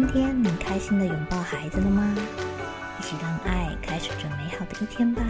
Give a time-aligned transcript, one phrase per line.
[0.00, 2.14] 今天你开心的拥抱孩子了吗？
[3.00, 5.24] 一起让爱开始这美好的一天吧。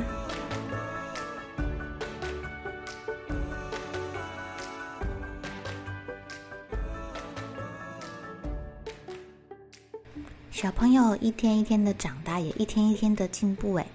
[10.50, 13.72] 小朋友一天一天的长大，也一天一天的进步。
[13.76, 13.86] 哎，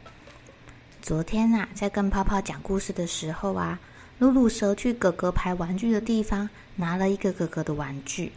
[1.04, 3.80] 昨天啊，在跟泡泡讲故事的时候啊，
[4.18, 8.32] 露露蛇去哥哥排玩具的地方，拿了一个哥哥的玩具。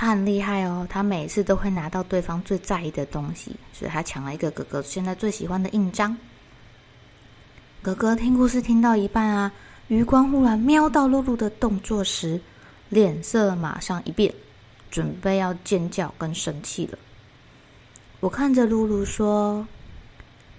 [0.00, 6.16] 他很厉害哦，他每次都会拿到对方最在意的东西，所以他抢了一个哥哥现在最喜欢的印章。
[7.82, 9.52] 哥哥听故事听到一半啊，
[9.88, 12.40] 余光忽然瞄到露露的动作时，
[12.90, 14.32] 脸色马上一变，
[14.88, 16.96] 准备要尖叫跟生气了。
[18.20, 19.66] 我看着露露说：“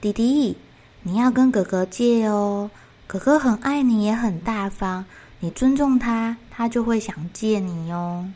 [0.01, 0.57] 弟弟，
[1.01, 2.69] 你要跟哥哥借哦，
[3.07, 5.05] 哥哥很爱你，也很大方，
[5.39, 8.29] 你尊重他，他就会想借你哦。”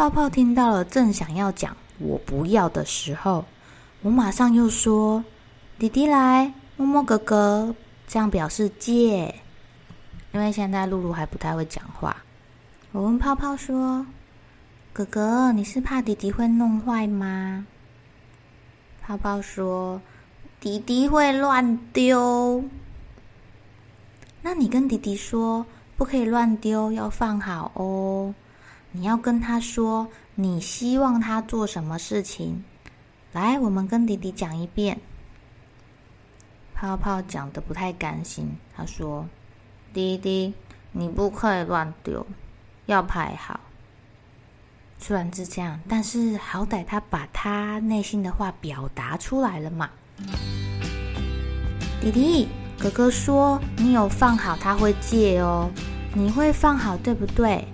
[0.00, 3.44] 泡泡听到了，正想要讲“我不要”的时候，
[4.00, 5.22] 我马上又说
[5.78, 7.74] ：“弟弟来摸摸哥哥，
[8.08, 9.34] 这样表示借。”
[10.32, 12.16] 因为现在露露还不太会讲话，
[12.92, 14.06] 我问泡泡说
[14.94, 17.66] ：“哥哥，你是怕弟弟会弄坏吗？”
[19.04, 20.00] 泡泡说
[20.60, 22.64] ：“弟弟会乱丢。”
[24.40, 25.66] 那你跟弟弟说，
[25.98, 28.34] 不可以乱丢，要放好哦。
[28.92, 32.64] 你要跟他说，你希望他做什么事情？
[33.32, 34.98] 来，我们跟弟弟讲一遍。
[36.74, 39.26] 泡泡讲的不太甘心，他说
[39.92, 40.52] ：“弟弟，
[40.92, 42.26] 你不可以乱丢，
[42.86, 43.60] 要排好。”
[44.98, 49.88] 虽然是这样，但是好歹他把他内心的话表达出来了嘛。
[52.00, 52.48] 弟弟，
[52.78, 55.70] 哥哥说你有放好，他会借哦。
[56.12, 57.64] 你会放好，对不对？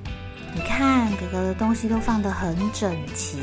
[0.57, 3.39] 你看，哥哥的东西都放得很整齐。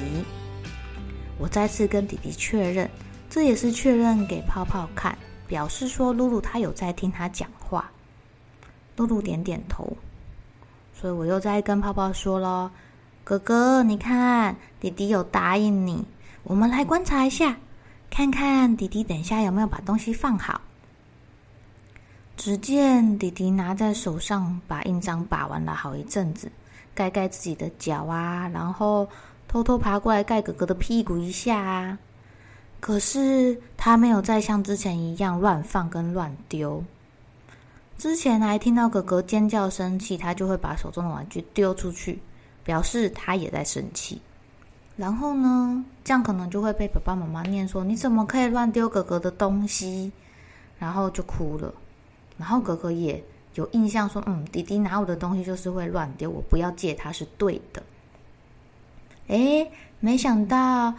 [1.37, 2.89] 我再次跟弟弟确认，
[3.29, 5.15] 这也是确认给泡泡看，
[5.47, 7.91] 表示说露露他有在听他讲话。
[8.97, 9.95] 露露点点头，
[10.91, 12.71] 所以我又在跟泡泡说咯
[13.23, 16.03] ：“哥哥，你看，弟弟有答应你，
[16.41, 17.55] 我们来观察一下，
[18.09, 20.61] 看看弟弟等下有没有把东西放好。”
[22.35, 26.51] 只见弟弟拿在手上，把印章把玩了好一阵子。
[26.95, 29.07] 盖盖自己的脚啊，然后
[29.47, 31.97] 偷偷爬过来盖哥哥的屁股一下啊。
[32.79, 36.83] 可是他没有再像之前一样乱放跟乱丢。
[37.97, 42.19] 之前还听到哥哥尖叫生气，他就会把手中的玩具丢出去，
[42.63, 44.21] 表示他也在生气。
[44.97, 50.11] 然后呢，这样可能就会被爸爸妈妈念说：“你怎么可以乱丢哥哥的东西？”
[50.77, 51.73] 然后就哭了。
[52.37, 53.23] 然后哥哥也。
[53.55, 57.83] 有印象说，嗯，弟弟拿我的东西就是会乱丢，我不要借他是对的。
[59.27, 59.67] 哎，
[59.99, 60.93] 没想到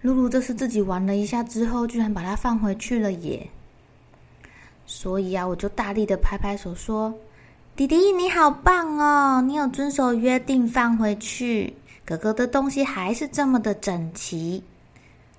[0.00, 3.48] 露露这次自己玩了一下之后，居然把它放回去了耶！
[4.86, 7.12] 所以啊，我就大力的拍拍手说
[7.76, 11.72] ：“弟弟你好棒哦，你有遵守约定放回去，
[12.06, 14.62] 哥哥的东西还是这么的整齐。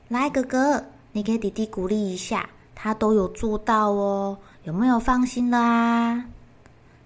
[0.08, 6.26] 来，哥哥，你给弟弟鼓励一下，他都有做到哦，有没有放心了啊？”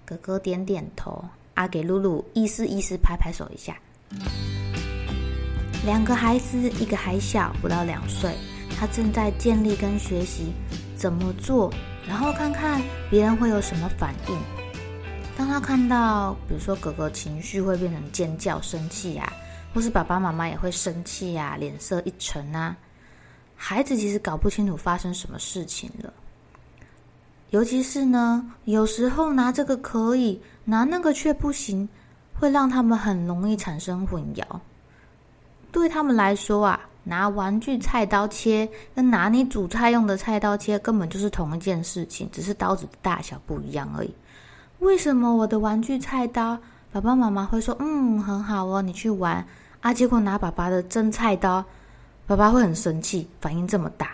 [0.06, 3.78] 哥哥点点头，阿给露露意思意思，拍拍手一下。
[5.86, 8.36] 两个孩子，一个还小，不到两岁，
[8.78, 10.54] 他正在建立跟学习
[10.96, 11.74] 怎么做，
[12.08, 14.38] 然后看看别人会有什么反应。
[15.38, 19.32] 当他看到，比如说哥哥情绪会变成尖叫、生气啊，
[19.74, 22.78] 或是爸爸妈妈也会生气啊，脸色一沉啊，
[23.56, 26.14] 孩子其实搞不清楚发生什么事情了。
[27.54, 31.88] 尤其是呢，有时候拿这个可以，拿那个却不行，
[32.34, 34.44] 会让他们很容易产生混淆。
[35.72, 44.12] 对他们来说啊，拿玩具菜刀切跟拿你煮菜用的菜刀切根本就是同一件事情，只是刀子的大小不一样而已。
[44.80, 46.58] 为什么我的玩具菜刀，
[46.92, 49.46] 爸爸妈妈会说嗯很好哦，你去玩
[49.82, 49.94] 啊？
[49.94, 51.64] 结果拿爸爸的真菜刀，
[52.26, 54.10] 爸爸会很生气，反应这么大。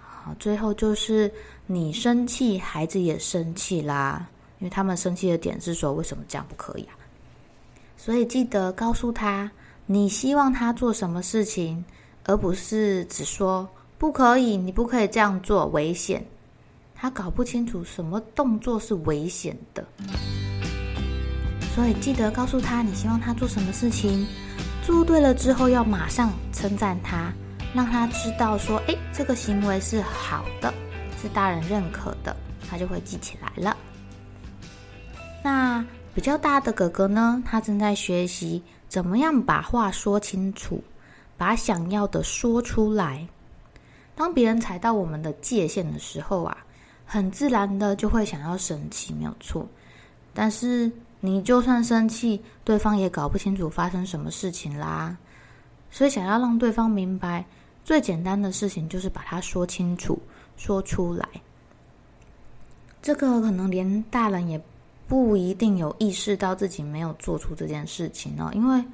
[0.00, 1.32] 好，最后就是
[1.72, 4.26] 你生气，孩子也生气啦。
[4.58, 6.98] 因为他们生气的点是说，为什么这样不可以啊？
[7.96, 9.48] 所以记得告诉他，
[9.86, 11.84] 你希望他做什么事情，
[12.24, 13.68] 而不是只说
[13.98, 16.26] 不可以，你不可以这样做，危险。
[16.96, 19.86] 他搞不清楚什么动作是危险的，
[21.76, 24.26] 所以记得告诉他你希望他做什么事情，
[24.84, 27.32] 做对了之后要马上称赞他，
[27.72, 30.74] 让他知道说，哎，这个行为是好的，
[31.20, 32.34] 是大人认可的，
[32.68, 33.76] 他就会记起来了。
[35.42, 35.84] 那
[36.14, 40.82] 比较大的哥哥呢，他正在学习怎么样把话说清楚，
[41.36, 43.26] 把想要的说出来。
[44.14, 46.56] 当别人踩到我们的界限的时候啊。
[47.12, 49.68] 很自然的就会想要生气，没有错。
[50.32, 50.88] 但是
[51.18, 55.18] 你就算生气，对方也搞不清楚发生什么事情啦。
[55.90, 57.44] 所以想要让对方明白，
[57.84, 60.16] 最简单的事情就是把它说清楚、
[60.60, 61.26] 说出来。
[63.00, 64.60] 这个可能连大人也
[65.08, 68.84] 不一定有意识到自己没有做出这件事情哦，因为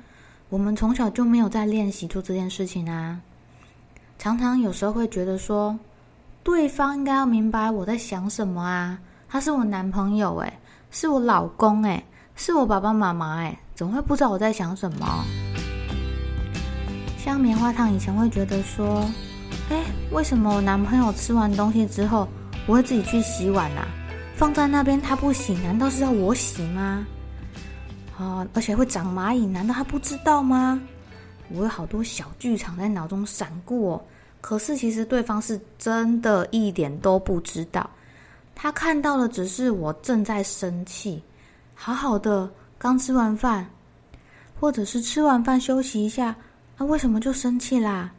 [0.48, 3.20] 我们从小就没有在练习做这件事情啊。
[4.16, 5.76] 常常有时候会觉得说。
[6.44, 8.96] 对方应该要明白我在想什么啊！
[9.28, 10.60] 他是我男朋友哎，
[10.92, 12.00] 是我老公哎，
[12.36, 15.24] 是我爸爸妈妈哎，怎么会不知道我在想什么？
[17.18, 19.04] 像棉花糖以前会觉得说，
[19.68, 22.28] 哎，为什么我男朋友吃完东西之后，
[22.66, 23.86] 我会自己去洗碗啊？
[24.36, 27.06] 放在那边他不洗，难道是要我洗吗？
[28.16, 30.80] 啊，而且会长蚂蚁，难道他不知道吗？
[31.50, 34.04] 我有好多小剧场在脑中闪过。
[34.40, 37.88] 可是，其实对方是真的一点都不知道，
[38.54, 41.20] 他看到的只是我正在生气，
[41.74, 42.48] 好好的
[42.78, 43.68] 刚吃完饭，
[44.60, 46.36] 或者是吃完饭休息一下，
[46.78, 48.12] 那为什么就生气啦？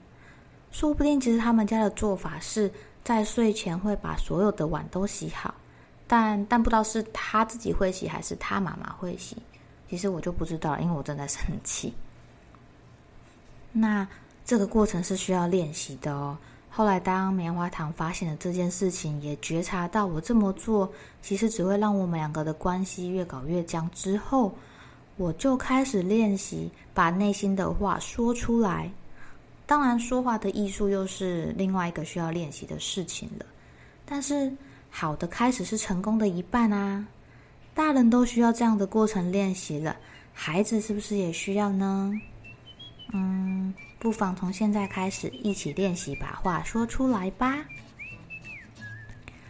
[0.77, 2.71] 说不定其实他们家的做法是
[3.03, 5.51] 在睡前会把所有的碗都洗好，
[6.05, 9.35] 但但不知道是他自己会洗还是他妈妈会洗，
[9.89, 11.91] 其实我就不知道，因为我正在生气。
[13.71, 14.07] 那。
[14.45, 16.37] 这个过程是需要练习的哦。
[16.69, 20.89] 后来，当棉花糖发现了这件事情，也觉察到我这么做
[21.21, 23.91] 其实只会让我们两个的关系越搞越僵。
[23.93, 24.55] 之后，
[25.17, 28.89] 我就开始练习把内心的话说出来。
[29.67, 33.45] 当然，说话的艺术又是另外一个需要练习的事情了。
[34.05, 34.51] 但是，
[34.89, 37.05] 好的开始是成功的一半啊！
[37.75, 39.95] 大人都需要这样的过程练习了，
[40.33, 42.11] 孩子是不是也需要呢？
[43.13, 43.73] 嗯。
[43.99, 47.57] 不妨从现在开始一起练习把话说出来吧。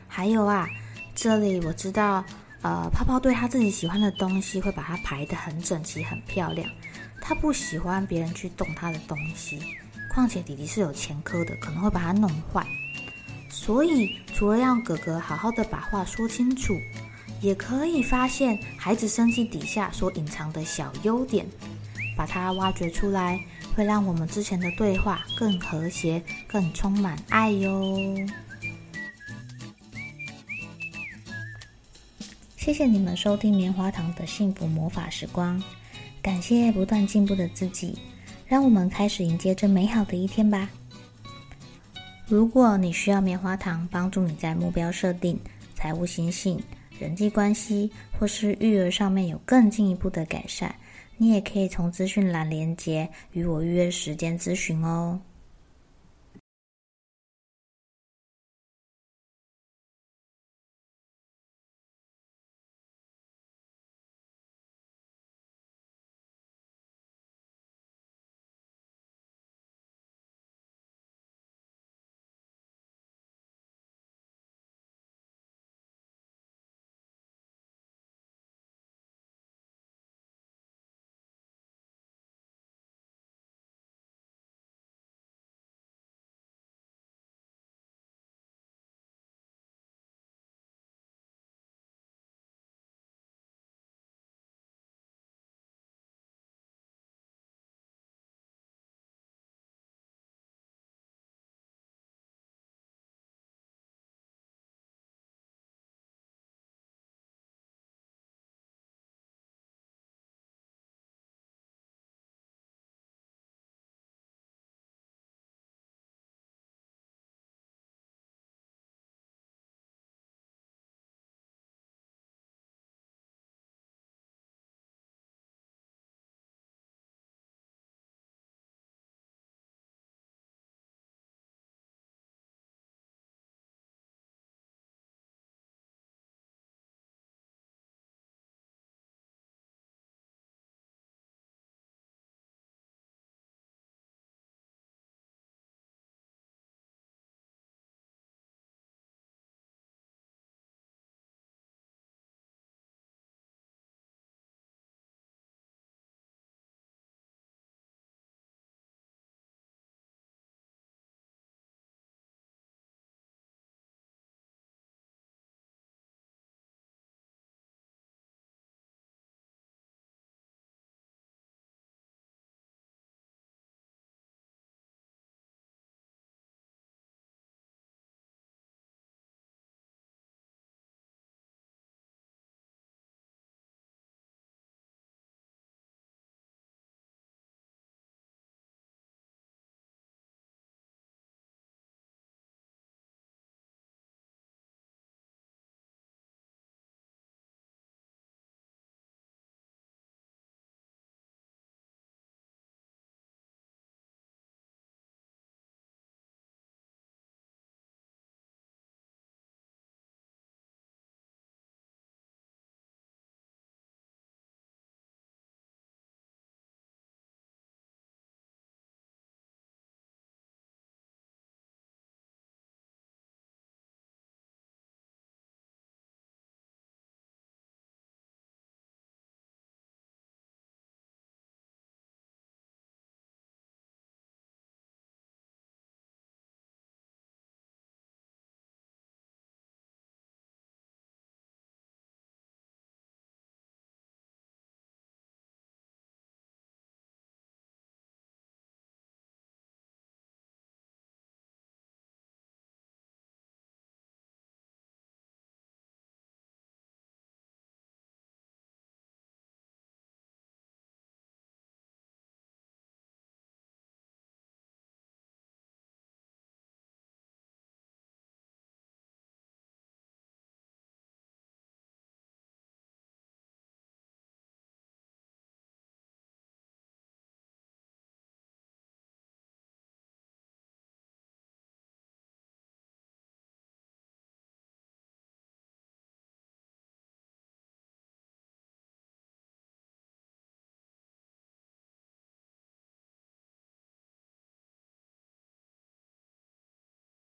[0.07, 0.65] 还有啊，
[1.13, 2.23] 这里我知道，
[2.61, 6.67] 呃，泡泡对他自己喜欢的东西会把它排得很整齐、很漂亮。
[7.19, 9.59] 他不喜欢别人去动他的东西，
[10.17, 12.65] 况且弟弟是有前科的，可能会把他弄坏。
[13.51, 16.73] 所以，除了让哥哥好好的把话说清楚，
[17.39, 21.45] 也可以发现孩子生气底下所隐藏的小优点，
[22.15, 23.39] 把它挖掘出来。
[23.75, 27.95] 会让我们之前的对话更和谐、更充满爱哟。
[32.55, 35.61] 谢谢你们收听棉花糖的幸福魔法时光，
[36.23, 37.95] 感谢不断进步的自己，
[38.47, 40.69] 让我们开始迎接这美好的一天吧。
[42.27, 45.39] 如果你需要棉花糖帮助你在目标设定、
[45.75, 46.61] 财务心性、
[46.99, 50.73] 人际关系或是育儿上面有更进一步的改善。
[51.19, 55.19] 你也可以从资讯栏连接与我预约时间咨询哦。